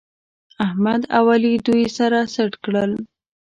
[0.65, 2.91] احمد او علي دوی سره سټ کړل